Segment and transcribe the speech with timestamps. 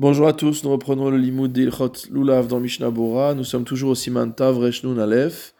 [0.00, 3.32] Bonjour à tous, nous reprenons le limoud d'Ilchot Lulav dans Mishnah Bora.
[3.34, 5.54] Nous sommes toujours au Siman Tav Reshnun Aleph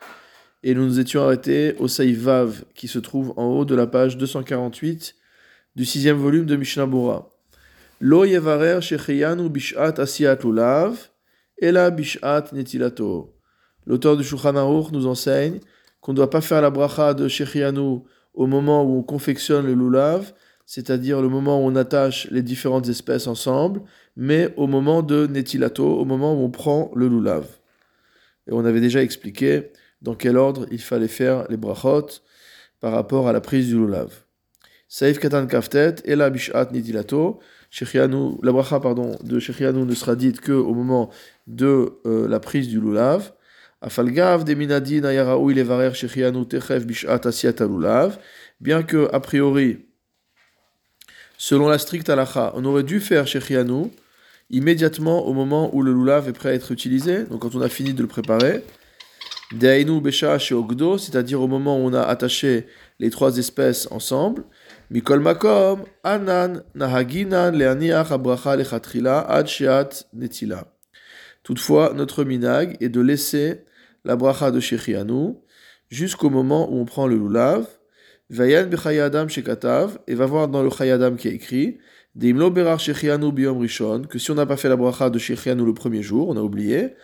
[0.64, 4.18] et nous nous étions arrêtés au Vav qui se trouve en haut de la page
[4.18, 5.14] 248
[5.76, 7.30] du sixième volume de Mishnah Bora.
[8.00, 11.10] Lo yevarer shecheyanu bishat asiat lulav
[11.62, 12.50] ela bishat.
[13.86, 15.60] L'auteur du Shulchan Aruch nous enseigne
[16.00, 18.00] qu'on ne doit pas faire la bracha de shecheyanu
[18.34, 20.32] au moment où on confectionne le lulav,
[20.66, 23.82] c'est-à-dire le moment où on attache les différentes espèces ensemble,
[24.16, 27.46] mais au moment de Netilato, au moment où on prend le lulav.
[28.46, 29.70] Et on avait déjà expliqué
[30.02, 32.06] dans quel ordre il fallait faire les brachot
[32.80, 34.24] par rapport à la prise du lulav.
[34.88, 37.40] Saif katan kaftet et la bishat netilato.
[37.80, 41.10] La bracha pardon, de Shechianu ne sera dite qu'au moment
[41.48, 43.32] de euh, la prise du lulav.
[43.80, 47.54] Afalgav ayaraou il evarer Shechianu techef bishat asiat.
[48.60, 49.86] Bien que, a priori,
[51.36, 53.90] selon la stricte halacha, on aurait dû faire Shechianu
[54.50, 57.68] immédiatement au moment où le lulav est prêt à être utilisé, donc quand on a
[57.68, 58.62] fini de le préparer.
[59.52, 62.66] Deainu besha ogdo, c'est-à-dire au moment où on a attaché
[62.98, 64.44] les trois espèces ensemble.
[64.90, 69.48] Mikol makom, anan, nahaginan, leaniach, abracha, lechatrila, ad
[70.12, 70.64] netila.
[71.42, 73.64] Toutefois, notre minag est de laisser
[74.04, 75.34] la bracha de Shechianu
[75.90, 77.66] jusqu'au moment où on prend le lulav.
[78.30, 81.78] Vayan bechayadam shekatav, et va voir dans le chayadam qui est écrit,
[82.16, 86.40] que si on n'a pas fait la bracha de Shechianu le premier jour, on a
[86.40, 86.94] oublié,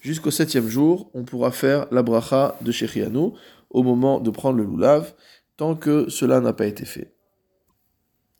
[0.00, 3.30] jusqu'au septième jour, on pourra faire la bracha de Shechianu
[3.70, 5.14] au moment de prendre le lulav,
[5.56, 7.12] tant que cela n'a pas été fait.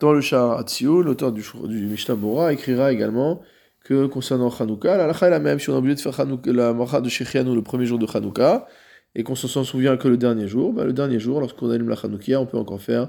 [0.00, 3.41] Dans le Shah l'auteur du, du Mishnah Bora écrira également
[3.84, 7.00] que concernant Hanouka, la est la même, si on a oublié de faire la bracha
[7.00, 8.67] de Shechianu le premier jour de Hanouka,
[9.14, 11.96] et qu'on s'en souvient que le dernier jour, bah, le dernier jour, lorsqu'on allume la
[12.02, 13.08] Hanoukia, on peut encore faire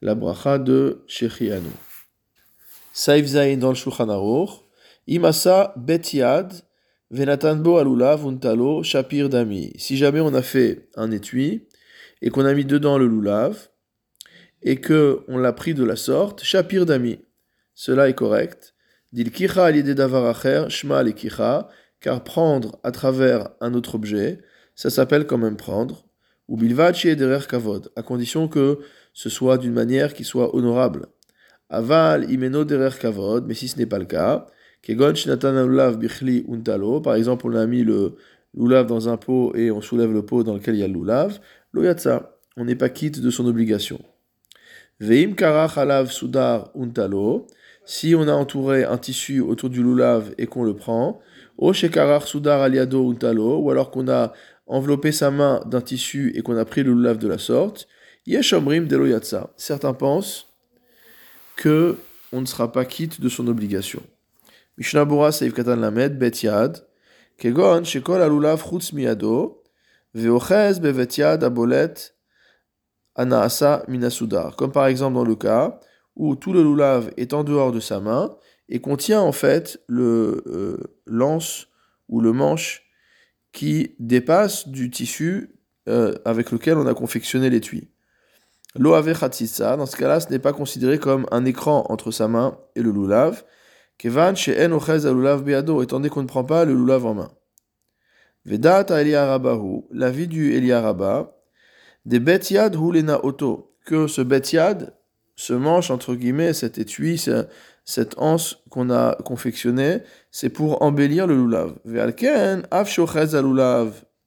[0.00, 1.68] la bracha de Shechianu.
[2.92, 4.46] Saif Zain dans le Shulchan
[5.06, 6.52] Imasa Betiad,
[7.10, 9.72] Venatanbo Alula Vuntalo Shapir Dami.
[9.76, 11.66] Si jamais on a fait un étui
[12.20, 13.68] et qu'on a mis dedans le lulav
[14.62, 17.18] et que on l'a pris de la sorte, Shapir Dami.
[17.74, 18.74] Cela est correct.
[19.12, 21.68] Dil Kicha alide davaracher, Shma Kicha,
[22.00, 24.40] car prendre à travers un autre objet,
[24.74, 26.06] ça s'appelle quand même prendre,
[26.48, 28.78] ou bilvachi et derer kavod, à condition que
[29.12, 31.06] ce soit d'une manière qui soit honorable.
[31.68, 34.46] Aval imeno derer kavod, mais si ce n'est pas le cas,
[34.82, 38.16] kegon shinatan lulav bichli untalo, par exemple on a mis le
[38.54, 40.94] lulav dans un pot et on soulève le pot dans lequel il y a le
[40.94, 41.40] lulav,
[41.72, 44.00] loyatsa, on n'est pas quitte de son obligation.
[45.00, 47.46] Veim karach alav sudar untalo,
[47.84, 51.20] si on a entouré un tissu autour du lulav et qu'on le prend,
[51.58, 54.32] o shekarar sudar aliado untalo, ou alors qu'on a
[54.66, 57.88] envelopper sa main d'un tissu et qu'on a pris le lulav de la sorte,
[58.26, 59.50] Yeshomrim deloyatsa.
[59.56, 60.46] Certains pensent
[61.56, 61.98] que
[62.32, 64.02] on ne sera pas quitte de son obligation.
[64.78, 66.86] Mishnah Bora Katan Lamed Bet Yad
[67.36, 69.62] Kegon Shekol Alulav Chutz Miado
[70.14, 72.14] Veochez Bevet Yad Abolet
[73.16, 74.56] Anaasa Minasudar.
[74.56, 75.78] Comme par exemple dans le cas
[76.16, 78.36] où tout le lulav est en dehors de sa main
[78.68, 81.68] et contient en fait le euh, lance
[82.08, 82.84] ou le manche
[83.52, 85.56] qui dépasse du tissu
[85.88, 87.90] euh, avec lequel on a confectionné l'étui.
[88.74, 92.56] L'oave khatsitsa, dans ce cas-là, ce n'est pas considéré comme un écran entre sa main
[92.74, 93.44] et le lulav.
[93.98, 94.78] Kevan chez en
[95.14, 97.30] lulav beado, étant donné qu'on ne prend pas le lulav en main.
[98.44, 101.36] Vedat Eliarabahu, la vie du Eliaraba,
[102.04, 104.94] des betiad hulena oto, que ce betiad,
[105.42, 107.20] ce manche entre guillemets, cet étui,
[107.84, 111.74] cette anse qu'on a confectionnée, c'est pour embellir le lulav.
[111.84, 112.62] Ve'alken,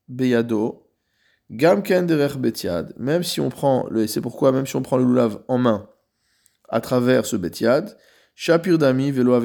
[0.09, 0.89] beyado,
[1.49, 2.93] gamken betiad.
[2.97, 5.89] Même si on prend, le, c'est pourquoi même si on prend le lulav en main,
[6.67, 7.95] à travers ce betiad,
[8.35, 9.41] shapir dami velo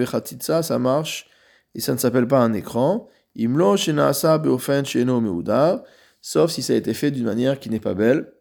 [0.62, 1.28] ça marche,
[1.76, 3.08] et ça ne s'appelle pas un écran.
[3.36, 5.84] Imlo beofen sheno meudar,
[6.20, 8.32] sauf si ça a été fait d'une manière qui n'est pas belle.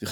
[0.00, 0.06] Et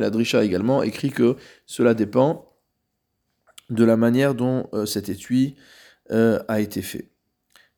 [0.00, 1.36] la drisha également écrit que
[1.66, 2.52] cela dépend
[3.70, 5.54] de la manière dont euh, cet étui
[6.10, 7.08] euh, a été fait.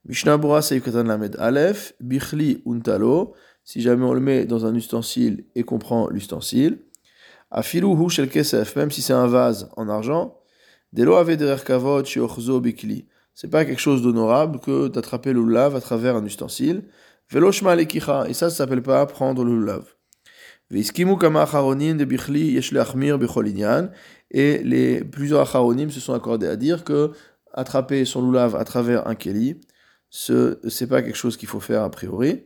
[0.07, 5.63] Mishnah Bora Lamed Aleph, Bichli Untalo, si jamais on le met dans un ustensile et
[5.63, 6.81] qu'on prend l'ustensile.
[7.51, 10.41] Afilu Hu Shel Kesef, même si c'est un vase en argent.
[10.93, 13.07] Delo Ave Derer Shiorzo Bikli.
[13.35, 16.85] C'est pas quelque chose d'honorable que d'attraper le lave à travers un ustensile.
[17.33, 19.95] Et ça, ça s'appelle pas prendre le lulav.
[24.31, 27.13] Et plusieurs se sont accordés à dire que
[27.53, 29.61] attraper son à travers un keli,
[30.11, 32.45] ce c'est pas quelque chose qu'il faut faire a priori.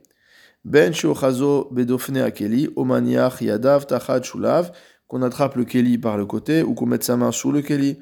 [0.64, 3.86] Ben akeli, omaniach yadav
[5.06, 7.98] qu'on attrape le keli par le côté ou qu'on mette sa main sous le keli.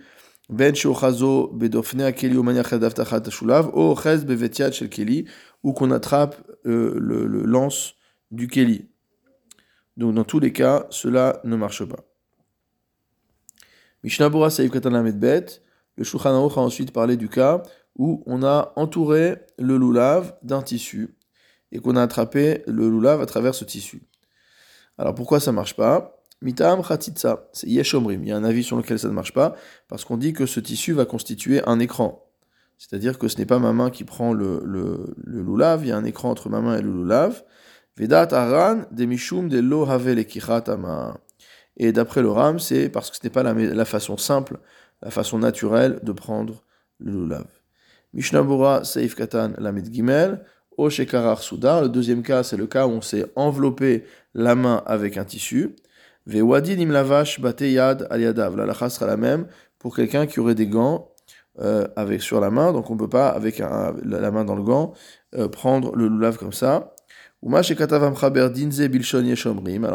[0.49, 2.37] Ben shochazo bedofne keli
[3.31, 5.27] shulav o chez bevetiat shel keli
[5.63, 7.95] ou qu'on attrape euh, le, lance
[8.31, 8.89] du keli.
[9.97, 12.05] Donc dans tous les cas, cela ne marche pas.
[14.03, 15.47] Mishnabura Saïf Katanamed Bet,
[15.97, 17.63] le Shulchan a ensuite parlé du cas
[17.97, 21.17] où on a entouré le loulav d'un tissu
[21.73, 24.03] et qu'on a attrapé le loulav à travers ce tissu.
[24.99, 26.17] Alors pourquoi ça marche pas?
[26.43, 28.23] Mitam Khatitsa, c'est Yeshomrim.
[28.23, 29.55] Il y a un avis sur lequel ça ne marche pas,
[29.89, 32.26] parce qu'on dit que ce tissu va constituer un écran.
[32.79, 35.93] C'est-à-dire que ce n'est pas ma main qui prend le, le, le loulav, il y
[35.93, 37.43] a un écran entre ma main et le loulav.
[37.97, 39.87] Vedat aran de mishum de lo
[41.79, 44.59] Et d'après le ram, c'est parce que ce n'est pas la, façon simple,
[45.01, 46.63] la façon naturelle de prendre
[46.99, 47.47] le lulav.
[48.13, 50.45] Mishnabura seif katan lamid gimel,
[50.77, 51.83] o shekarar soudar.
[51.83, 55.75] Le deuxième cas, c'est le cas où on s'est enveloppé la main avec un tissu.
[56.27, 58.57] Vewadin im lavash bateyad aliadav.
[58.57, 59.47] La sera la même
[59.79, 61.13] pour quelqu'un qui aurait des gants
[61.61, 64.63] euh, avec sur la main, donc on ne peut pas, avec la main dans le
[64.63, 64.93] gant,
[65.35, 66.95] euh, prendre le lulav comme ça.
[67.43, 67.61] Alors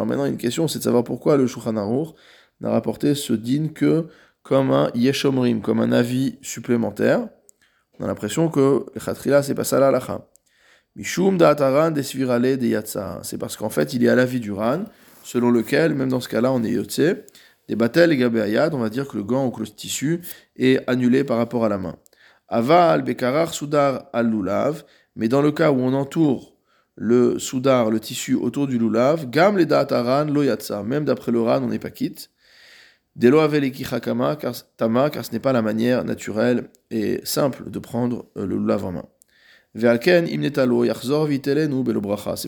[0.06, 4.08] maintenant, une question, c'est de savoir pourquoi le Shulchan n'a rapporté ce din que
[4.44, 7.28] comme un yeshomrim, comme un avis supplémentaire.
[8.00, 10.28] On a l'impression que le khatrila, c'est pas ça la lacha.
[10.96, 12.80] Mishum da'ataran desvirale de.
[13.24, 14.86] C'est parce qu'en fait, il est à l'avis du ran,
[15.24, 17.02] selon lequel, même dans ce cas-là, on est yotse.
[17.68, 20.22] Des batel et on va dire que le gant ou que le tissu
[20.58, 21.96] est annulé par rapport à la main.
[22.48, 24.84] Aval bekarar sudar al lulav.
[25.16, 26.56] Mais dans le cas où on entoure
[26.96, 30.84] le soudar, le tissu autour du lulav, gam le da'ataran lo yatsa.
[30.84, 32.30] Même d'après le ran, on n'est pas quitte.
[33.16, 33.72] Delo avel
[34.02, 38.86] tama, car ce n'est pas la manière naturelle et simple de prendre euh, le lulav
[38.86, 39.06] en main.
[39.74, 40.02] C'est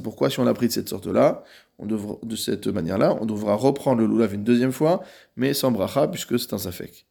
[0.04, 1.44] pourquoi si on l'a pris de cette sorte-là,
[1.82, 5.04] de cette manière-là, on devra reprendre le lulav une deuxième fois,
[5.38, 7.08] mais sans bracha, puisque c'est un safek.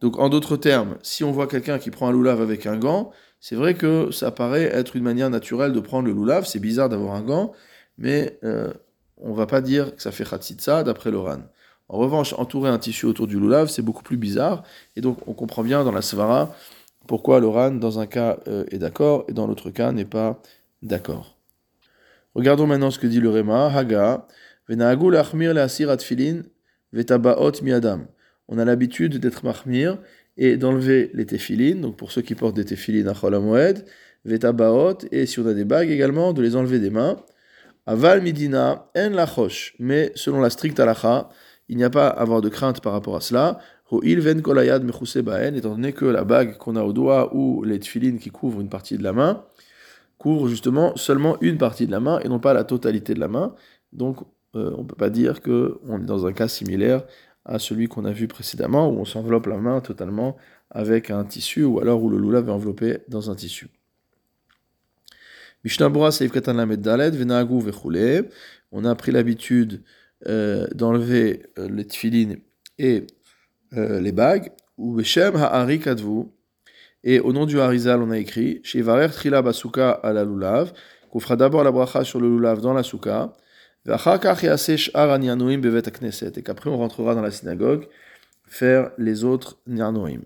[0.00, 3.12] Donc en d'autres termes, si on voit quelqu'un qui prend un lulav avec un gant,
[3.38, 6.88] c'est vrai que ça paraît être une manière naturelle de prendre le lulav, c'est bizarre
[6.88, 7.52] d'avoir un gant,
[7.98, 8.72] mais euh,
[9.18, 11.38] on va pas dire que ça fait khatsitsa d'après le ran.
[11.88, 14.64] En revanche, entourer un tissu autour du lulav, c'est beaucoup plus bizarre,
[14.96, 16.54] et donc on comprend bien dans la svara
[17.06, 20.40] pourquoi le ran, dans un cas, euh, est d'accord, et dans l'autre cas, n'est pas
[20.82, 21.36] d'accord?
[22.34, 24.26] Regardons maintenant ce que dit le Réma, Haga,
[24.68, 24.96] la
[26.92, 27.52] vetabaot.
[28.48, 29.98] On a l'habitude d'être mahmir
[30.36, 33.84] et d'enlever les téphilines, donc pour ceux qui portent des téphilines à Cholamoed,
[34.24, 37.16] vetabaot, et si on a des bagues également, de les enlever des mains.
[37.86, 41.28] Aval midina en lachosh, mais selon la stricte halacha,
[41.68, 43.58] il n'y a pas à avoir de crainte par rapport à cela.
[45.56, 48.70] Étant donné que la bague qu'on a au doigt ou les tfilines qui couvrent une
[48.70, 49.44] partie de la main,
[50.18, 53.28] couvrent justement seulement une partie de la main et non pas la totalité de la
[53.28, 53.54] main.
[53.92, 54.18] Donc
[54.54, 57.04] euh, on ne peut pas dire qu'on est dans un cas similaire
[57.44, 60.36] à celui qu'on a vu précédemment, où on s'enveloppe la main totalement
[60.70, 63.68] avec un tissu, ou alors où le lulav est enveloppé dans un tissu.
[65.64, 65.68] On
[68.84, 69.82] a pris l'habitude
[70.28, 72.38] euh, d'enlever euh, les tfilines
[72.78, 73.06] et
[73.76, 76.24] euh, les bagues, ou Beshem Ha'ari Kadvu,
[77.04, 80.72] et au nom du Harizal, on a écrit, Shivarer Trila Basuka à la Lulav,
[81.10, 83.32] qu'on fera d'abord la bracha sur le Lulav dans la Souka,
[83.84, 83.90] et
[86.42, 87.88] qu'après on rentrera dans la synagogue
[88.46, 90.20] faire les autres Nyanoim.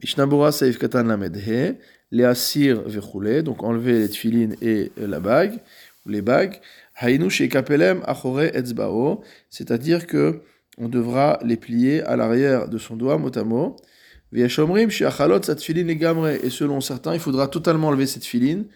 [0.00, 1.76] Mishnabura Saif Katan Lamedhe,
[2.10, 5.58] les Vechule, donc enlever les tfilines et la bague,
[6.06, 6.60] ou les bagues,
[6.96, 10.40] Hainu Shekapelem Achore Etzbao, c'est-à-dire que
[10.78, 13.76] on devra les plier à l'arrière de son doigt, mot à mot.
[14.34, 14.80] Et selon
[16.80, 18.66] certains, il faudra totalement enlever cette filine.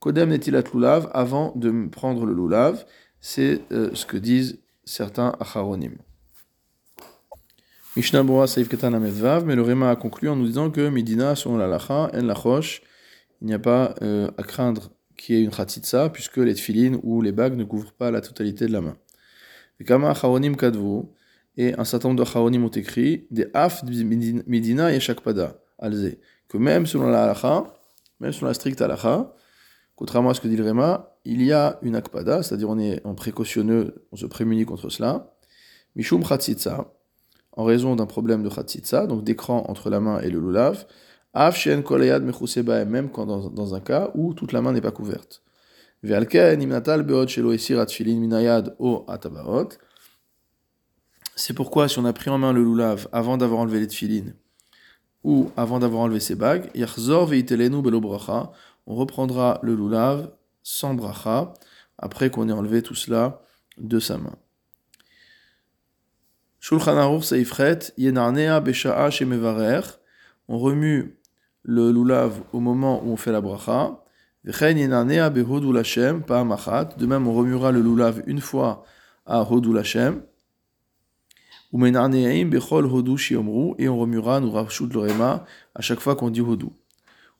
[0.00, 2.84] Kodem netilat lulav, avant de prendre le lulav.
[3.20, 5.92] C'est euh, ce que disent certains acharonim.
[7.96, 11.56] Mishnah Bora Saif Ketan mais le Réma a conclu en nous disant que Medina, selon
[11.56, 12.82] la lacha, en lachosh,
[13.40, 16.98] il n'y a pas euh, à craindre qu'il y ait une khatitsa, puisque les tfilines
[17.04, 18.96] ou les bagues ne couvrent pas la totalité de la main.
[19.86, 20.56] Kama acharonim
[21.56, 26.16] et un certain nombre de Chaonim ont écrit des Af Midina et Shakpada, alze,
[26.48, 27.64] que même selon la halacha,
[28.20, 29.32] même selon la stricte halacha,
[29.96, 33.00] contrairement à ce que dit le Réma, il y a une akpada, c'est-à-dire on est
[33.04, 35.34] en précautionneux, on se prémunit contre cela,
[35.96, 36.92] Mishum Chatzitza,
[37.52, 40.86] en raison d'un problème de Chatzitza, donc d'écran entre la main et le lulav,
[41.32, 44.80] Af Shen Kolayad Mechuseba, même quand dans, dans, un cas où toute la main n'est
[44.80, 45.42] pas couverte.
[46.04, 49.70] Ve'alken Imnatal Beot Shelo Esir Atfilin Minayad O Atabaot,
[51.36, 54.34] c'est pourquoi, si on a pris en main le lulav avant d'avoir enlevé les tfilines,
[55.24, 56.70] ou avant d'avoir enlevé ses bagues,
[58.86, 60.30] on reprendra le lulav
[60.62, 61.54] sans bracha,
[61.98, 63.42] après qu'on ait enlevé tout cela
[63.78, 64.36] de sa main.
[66.60, 68.62] Shulchan Aruch Seifret, Yenarnea
[69.10, 69.82] Shemevarer.
[70.48, 71.18] On remue
[71.62, 74.02] le lulav au moment où on fait la bracha.
[74.44, 76.96] Vechen Yenarnea Behodou Lachem, Pa'amachat.
[76.96, 78.84] De même, on remuera le lulav une fois
[79.26, 80.22] à Lachem.
[81.63, 81.63] Ou Menarneaim Bechol Hodou Shiomru.
[81.74, 81.78] Et
[83.88, 86.72] on remuera, nous rachut l'orema, à chaque fois qu'on dit Hodou.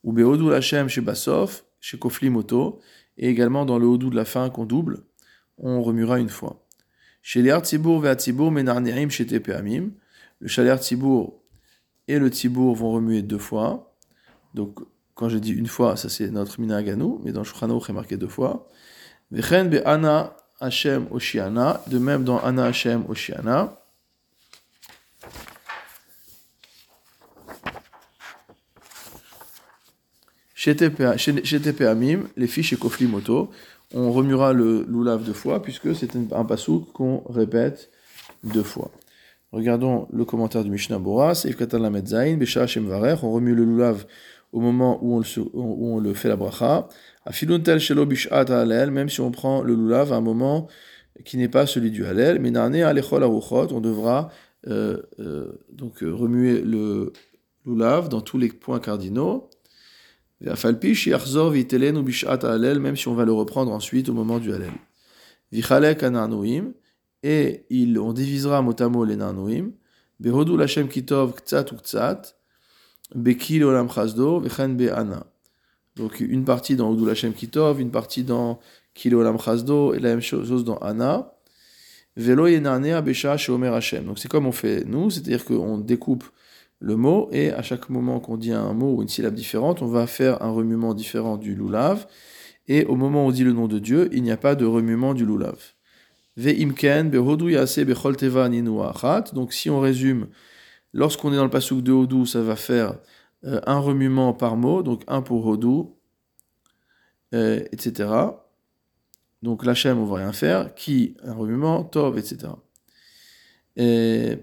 [0.03, 2.81] Ou Behodou Lachem chez Basof, chez Kofli Moto.
[3.17, 5.05] Et également dans le Hodou de la fin qu'on double,
[5.57, 6.67] on remuera une fois.
[7.23, 9.91] Chez les Artibour ve Artibour menarnerim chez Tepeamim.
[10.41, 11.41] Le chalet Artibour
[12.09, 13.97] et le Tibour vont remuer deux fois.
[14.53, 14.81] Donc,
[15.15, 18.29] quand je dis une fois, ça c'est notre minaganou, mais dans Shulchan est marqué deux
[18.29, 18.69] fois.
[19.31, 23.81] Vechen be Ana Hashem Oshiana, de même dans Ana Hashem Oshiana.
[30.65, 33.51] Chez Tepeamim, les filles chez Kofli Moto,
[33.93, 37.91] on remuera le loulav deux fois, puisque c'est un pasouk qu'on répète
[38.45, 38.91] deux fois.
[39.53, 42.67] Regardons le commentaire du Mishnah Bora, Besha
[43.23, 44.07] on remue le loulav
[44.53, 46.89] au moment où on le, où on le fait la bracha.
[47.27, 50.69] Afiluntel Shelo Bishat Halel, même si on prend le loulav à un moment
[51.27, 54.31] qui n'est pas celui du Halel, mais Narne Alechol Aruchot, on devra
[54.67, 57.13] euh, euh, donc remuer le
[57.67, 59.51] loulav dans tous les points cardinaux.
[60.45, 60.57] Même
[62.97, 64.73] si on va le reprendre ensuite au moment du Halel.
[67.25, 69.73] Et il, on divisera motamo les nanouim.
[70.21, 72.37] Behodou lachem kitov ktsat ou ktsat.
[73.15, 75.27] Bekil olam chazdo vechen be'ana.
[75.97, 78.61] Donc une partie dans Hodou lachem kitov, une partie dans
[78.93, 81.33] Kilo olam chazdo, et la même chose dans Ana.
[82.17, 84.05] Velo yenanea besha sheomer Hashem.
[84.05, 86.25] Donc c'est comme on fait nous, c'est-à-dire qu'on découpe
[86.85, 89.87] le mot, et à chaque moment qu'on dit un mot ou une syllabe différente, on
[89.87, 92.07] va faire un remuement différent du loulav,
[92.69, 94.67] et au moment où on dit le nom de Dieu, il n'y a pas de
[94.67, 95.57] remuement du loulav.
[99.33, 100.27] Donc si on résume,
[100.93, 102.99] lorsqu'on est dans le pasuk de Hodou, ça va faire
[103.45, 105.97] euh, un remuement par mot, donc un pour Hodou,
[107.33, 108.11] euh, etc.
[109.43, 110.75] Donc l'Hachem, on va rien faire.
[110.75, 112.53] Qui, un remuement, Tov, etc.
[113.77, 114.39] Et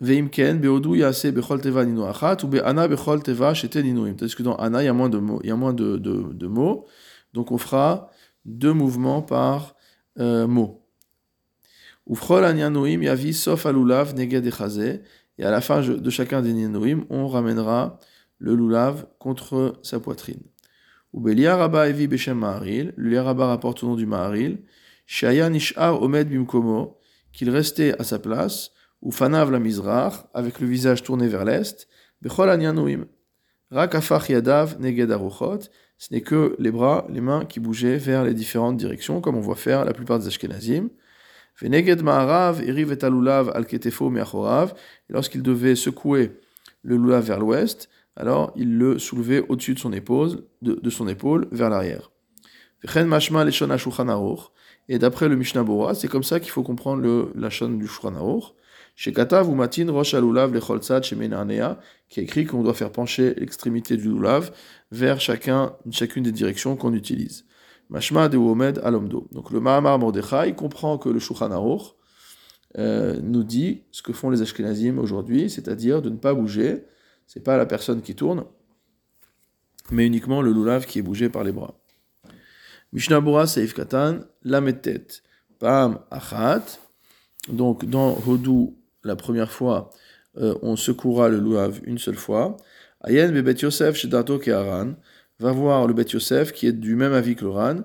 [0.00, 4.14] Veimken, Beodou Yase Bechol Teva Nino Achat, ou Be'ana Bechol Teva Shete Ninoim.
[4.14, 5.40] Parce que dans Ana, il y a moins de mots.
[5.42, 6.86] Il y a moins de, de, de mots.
[7.34, 8.10] Donc on fera
[8.44, 9.74] deux mouvements par
[10.18, 10.84] euh, mot.
[12.08, 15.02] Ufrol Anyanoim Yavi Sof Alulav Neged Echazé.
[15.36, 17.98] Et à la fin de chacun des Ninoim, on ramènera
[18.38, 20.42] le lulav contre sa poitrine.
[21.12, 22.92] Ou Rabba Evi Beshem Maharil.
[22.96, 24.62] Le Rabba rapporte au nom du Maharil.
[25.06, 26.98] Shaya Nishar Omed Bimkomo.
[27.32, 31.88] Qu'il restait à sa place ou fanav la mizrach, avec le visage tourné vers l'est,
[32.20, 32.50] bechol.
[33.70, 35.60] Rakafach yadav neged aruchot,
[35.98, 39.40] ce n'est que les bras, les mains qui bougeaient vers les différentes directions, comme on
[39.40, 40.88] voit faire la plupart des Ashkenazim.
[41.60, 44.74] Veneged ma'arav eriv et alulav al ketefo me'achorav,
[45.10, 46.40] et lorsqu'il devait secouer
[46.82, 51.46] le lulav vers l'ouest, alors il le soulevait au-dessus de son épaule, de son épaule
[51.52, 52.10] vers l'arrière.
[52.82, 53.68] Vechen mashma leshon
[54.88, 57.86] et d'après le Mishnah Bora, c'est comme ça qu'il faut comprendre le, la chaîne du
[57.86, 58.14] Shulchan
[58.98, 61.78] chez Katav ou Matin Rosh Alulav Lecholzad chez Menarnea,
[62.08, 64.50] qui écrit qu'on doit faire pencher l'extrémité du lulav
[64.90, 67.44] vers chacun, chacune des directions qu'on utilise.
[67.90, 69.28] Mashma de Uomed Alomdo.
[69.30, 71.94] Donc le Mahamar Mordechai comprend que le Shulchan Aruch
[72.76, 76.82] euh, nous dit ce que font les Ashkenazim aujourd'hui, c'est-à-dire de ne pas bouger.
[77.28, 78.46] C'est pas la personne qui tourne,
[79.92, 81.78] mais uniquement le lulav qui est bougé par les bras.
[82.92, 85.06] Mishnah Bora Seif Katan, Lametet,
[85.60, 86.80] Pam Achat.
[87.48, 88.74] Donc dans Hodou,
[89.04, 89.90] la première fois,
[90.38, 92.56] euh, on secoura le louave une seule fois.
[93.04, 94.94] Ayen bebet Yosef chez Dato Aran
[95.40, 97.76] va voir le Bet Yosef qui est du même avis que le Ran.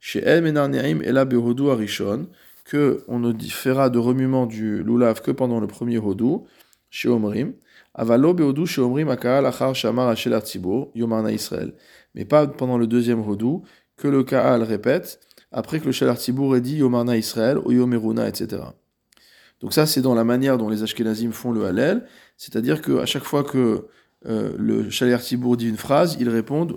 [0.00, 2.28] Chez El Menarneim et la Behodou Arishon,
[2.64, 6.46] que on ne fera de remuement du lulav que pendant le premier Hodou,
[6.90, 7.54] chez Omrim.
[7.94, 11.74] Avalo Behodou chez Omrim Akaal Achar Shamar Artibo, Yomarna Israël.
[12.14, 13.64] Mais pas pendant le deuxième Hodou,
[13.96, 18.62] que le Kaal répète, après que le Shel ait dit Yomarna Israël, ou Yomeruna, etc.
[19.60, 23.24] Donc ça, c'est dans la manière dont les Ashkenazim font le Hallel, c'est-à-dire qu'à chaque
[23.24, 23.86] fois que
[24.26, 26.76] euh, le Shaler Tibour dit une phrase, ils répondent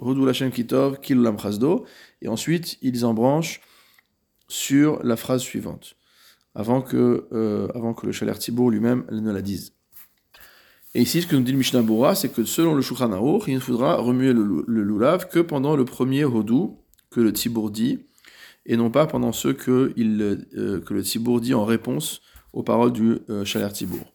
[0.52, 1.38] Kitov, Lam
[2.22, 3.62] et ensuite ils embranchent
[4.48, 5.96] sur la phrase suivante,
[6.56, 9.74] avant que, euh, avant que le Shaler Tibour lui-même ne la dise.
[10.94, 13.12] Et ici, ce que nous dit le Mishnah Bora, c'est que selon le Shulchan
[13.48, 17.72] il ne faudra remuer le, le lulav que pendant le premier Hodou que le Tibour
[17.72, 18.08] dit,
[18.66, 20.22] et non pas pendant ceux que, il,
[20.58, 22.22] euh, que le Tibour dit en réponse
[22.54, 24.14] aux paroles du euh, Tibour.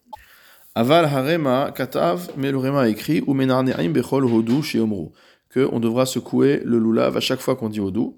[0.75, 5.09] Aval harema katav, mais le rema a écrit, ou menarneim bechol hodu chez Omru,
[5.49, 8.11] que on devra secouer le lulav à chaque fois qu'on dit hodu.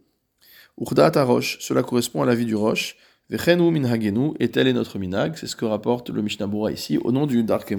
[0.81, 2.97] Urdat roche, cela correspond à la vie du roche,
[3.31, 7.13] Vechenu minhagenu, et tel est notre minag, c'est ce que rapporte le Mishnah ici, au
[7.13, 7.73] nom du Dark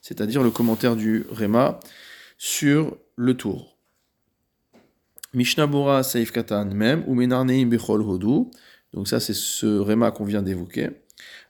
[0.00, 1.78] c'est-à-dire le commentaire du Rema
[2.38, 3.76] sur le tour.
[5.34, 8.50] Mishnah Bura Saif Katan même, ou Menarneim Bechol Hodu,
[8.94, 10.88] donc ça c'est ce Rema qu'on vient d'évoquer.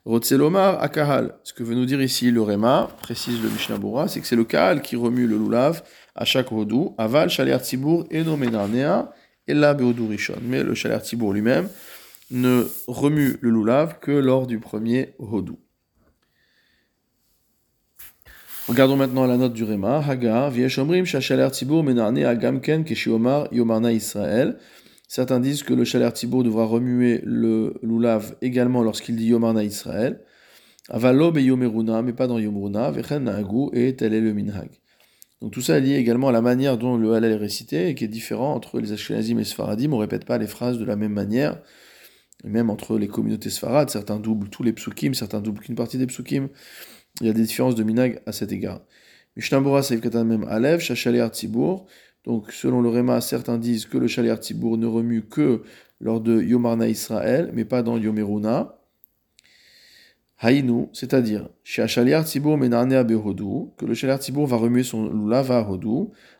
[0.04, 3.78] Rotzelomar Akahal, ce que veut nous dire ici le Rema, précise le Mishnah
[4.08, 5.82] c'est que c'est le Kahal qui remue le Lulav
[6.14, 9.12] à chaque Hodu, Aval, Shaler Tzibour, et no Menarnea,
[9.46, 10.38] et là Behodu Rishon.
[10.42, 11.68] Mais le Shaler Tzibour lui-même,
[12.32, 15.58] ne remue le lulav que lors du premier hodou.
[18.68, 20.02] Regardons maintenant la note du Réma.
[20.08, 24.58] Hagar, Vieshomrim, Shachaler Tibur, Menarne, Agamken, Keshiomar, Yomarna Israël.
[25.14, 30.22] Certains disent que le Chaler Tibour devra remuer le lulav également lorsqu'il dit Yomarna Israël.
[30.88, 33.30] Avalob et Yomeruna, mais pas dans Yomruna, Vechen
[33.74, 34.70] et tel est le Minhag.
[35.42, 37.94] Donc tout ça est lié également à la manière dont le Halal est récité et
[37.94, 39.92] qui est différent entre les Ashkenazim et les Sfaradim.
[39.92, 41.60] On ne répète pas les phrases de la même manière
[42.42, 46.06] même entre les communautés sfarades, certains doublent tous les psukim, certains doublent qu'une partie des
[46.06, 46.48] psukim.
[47.20, 48.80] Il y a des différences de minag à cet égard.
[49.36, 49.82] Mishnambura
[50.48, 50.80] Alev.
[52.24, 55.62] Donc, selon le Réma, certains disent que le Shaliar Tzibour ne remue que
[56.00, 58.78] lors de Yomarna Israël, mais pas dans Yomeruna.
[60.38, 65.68] Haïnu, c'est-à-dire, Tzibour Menarnea Behodu, que le Shaliar Tzibour va remuer son lava à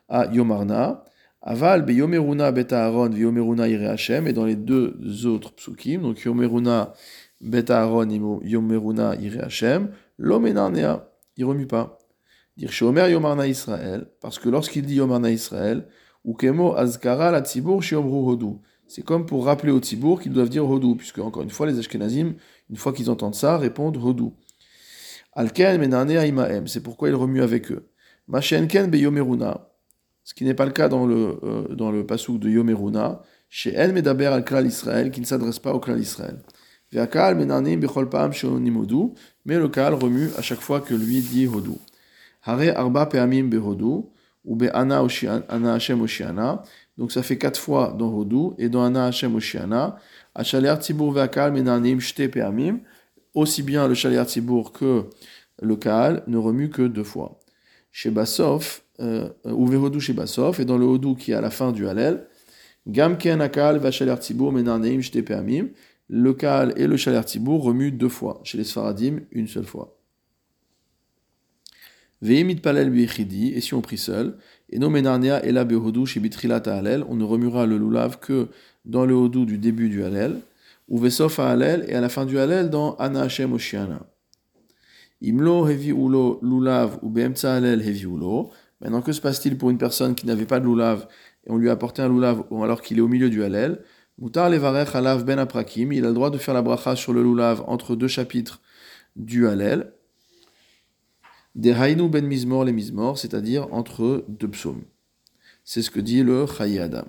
[0.08, 1.04] à Yomarna,
[1.40, 6.20] Aval, be Yomeruna beta Aaron, Yomeruna ire Hashem, et dans les deux autres psukim, donc
[6.20, 6.92] Yomeruna
[7.40, 11.98] beta Aaron, Yomeruna ire Hashem, l'omenarnea, il remue pas.
[12.56, 15.86] Dire Shomer Yomarna Israël, parce que lorsqu'il dit Yomarna Israël,
[16.24, 18.58] ou Kemo Azkara la Tzibur Shiomru Hodu.
[18.86, 21.78] C'est comme pour rappeler au Tzibour qu'ils doivent dire Hodu, puisque encore une fois, les
[21.78, 22.34] Ashkenazim,
[22.68, 24.30] une fois qu'ils entendent ça, répondent Hodu.
[25.32, 27.88] Alken Menarnea Imaem, c'est pourquoi il remue avec eux.
[28.28, 29.70] Machenken be Yomeruna,
[30.24, 33.92] ce qui n'est pas le cas dans le, euh, dans le de Yomeruna, chez El
[33.92, 36.38] Medaber al Klal Israël, qui ne s'adresse pas au Klal Israël.
[36.92, 37.00] Mais
[39.58, 41.78] le Kal remue à chaque fois que lui dit Hodu.
[46.98, 49.96] Donc ça fait quatre fois dans Hodu et dans ana Hashem oshiana.
[50.34, 52.80] Achaler tibur ve'akal menanim shte peamim.
[53.34, 55.04] Aussi bien le chaler tibur que
[55.60, 57.38] le Kal ne remue que deux fois.
[57.90, 61.50] Chez Basof, euh, ou Vehodou chez Basof, et dans le Hodou qui est à la
[61.50, 62.26] fin du Halel,
[62.86, 65.68] Gamken Akal Vachaler Tibour Menarneim Shtepeamim,
[66.08, 70.01] le Kal et le Chaler Tibour remuent deux fois, chez les Sfaradim, une seule fois.
[72.24, 74.36] Et si on prie seul,
[74.70, 78.48] et no Menarnea et la Behodou chez Bitrilat Halel, on ne remuera le Lulav que
[78.84, 80.40] dans le Hodou du début du Halel,
[80.88, 84.06] ou Vesof Halel, et à la fin du Halel dans Ana Oshiana.
[85.22, 88.50] Imlo hevi ulo lulav ou beemtsa alel hevi ulo.
[88.80, 91.06] Maintenant, que se passe-t-il pour une personne qui n'avait pas de lulav
[91.46, 93.84] et on lui a apporté un lulav alors qu'il est au milieu du halel
[94.18, 95.92] Mutar levarech alav ben aprakim.
[95.92, 98.60] Il a le droit de faire la bracha sur le lulav entre deux chapitres
[99.14, 99.92] du halel.
[101.54, 104.84] Des hainu ben mizmor les mizmor, c'est-à-dire entre deux psaumes.
[105.64, 107.04] C'est ce que dit le Chayi Adam.